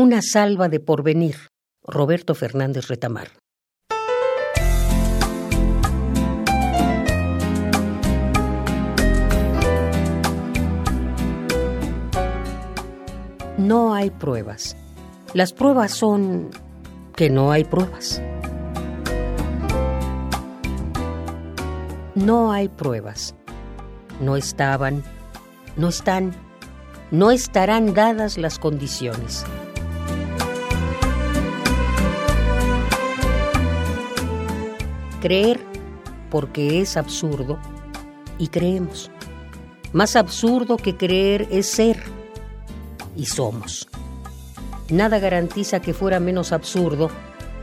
[0.00, 1.34] Una salva de porvenir.
[1.82, 3.30] Roberto Fernández Retamar.
[13.56, 14.76] No hay pruebas.
[15.34, 16.50] Las pruebas son
[17.16, 18.22] que no hay pruebas.
[22.14, 23.34] No hay pruebas.
[24.20, 25.02] No estaban,
[25.76, 26.36] no están,
[27.10, 29.44] no estarán dadas las condiciones.
[35.20, 35.60] Creer
[36.30, 37.58] porque es absurdo
[38.38, 39.10] y creemos.
[39.92, 42.02] Más absurdo que creer es ser
[43.16, 43.88] y somos.
[44.90, 47.10] Nada garantiza que fuera menos absurdo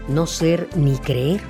[0.07, 1.41] no ser ni creer.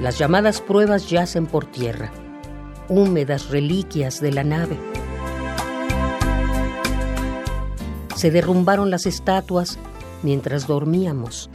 [0.00, 2.12] Las llamadas pruebas yacen por tierra,
[2.88, 4.78] húmedas reliquias de la nave.
[8.14, 9.78] Se derrumbaron las estatuas
[10.24, 11.50] mientras dormíamos.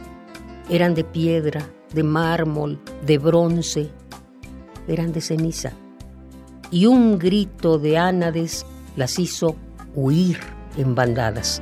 [0.70, 3.90] Eran de piedra, de mármol, de bronce,
[4.86, 5.72] eran de ceniza.
[6.70, 8.64] Y un grito de ánades
[8.96, 9.56] las hizo
[9.94, 10.38] huir
[10.76, 11.60] en bandadas.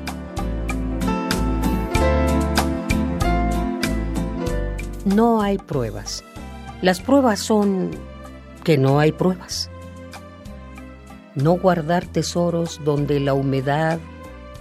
[5.07, 6.23] No hay pruebas.
[6.83, 7.91] Las pruebas son
[8.65, 9.71] que no hay pruebas.
[11.35, 13.99] No guardar tesoros donde la humedad,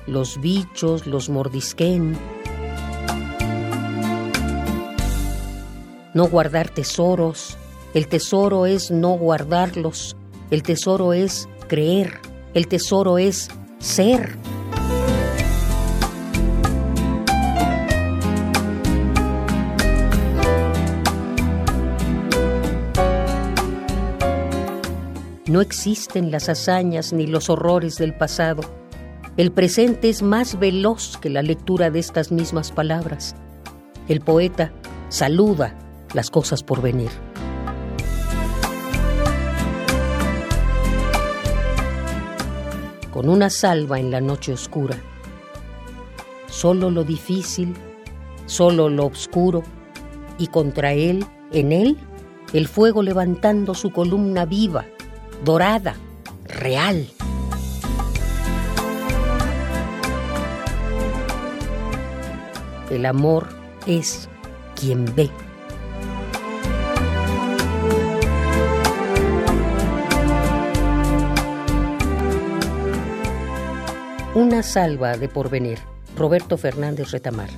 [0.06, 2.18] los bichos los mordisquen
[6.17, 7.55] no guardar tesoros.
[7.93, 10.17] El tesoro es no guardarlos.
[10.49, 12.19] El tesoro es creer.
[12.55, 14.35] El tesoro es ser.
[25.45, 28.63] No existen las hazañas ni los horrores del pasado.
[29.38, 33.35] El presente es más veloz que la lectura de estas mismas palabras.
[34.07, 34.71] El poeta
[35.09, 35.77] saluda
[36.13, 37.09] las cosas por venir.
[43.12, 44.97] Con una salva en la noche oscura,
[46.47, 47.73] solo lo difícil,
[48.45, 49.63] solo lo oscuro,
[50.38, 51.97] y contra él, en él,
[52.53, 54.85] el fuego levantando su columna viva,
[55.44, 55.95] dorada,
[56.45, 57.07] real.
[62.89, 63.47] El amor
[63.85, 64.29] es
[64.75, 65.29] quien ve.
[74.38, 75.80] Una salva de porvenir.
[76.16, 77.50] Roberto Fernández Retamar.